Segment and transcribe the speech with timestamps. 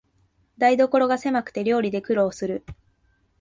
[0.57, 2.65] 台所がせまくて料理で苦労する